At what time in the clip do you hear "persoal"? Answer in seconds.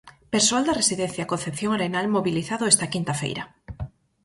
0.33-0.63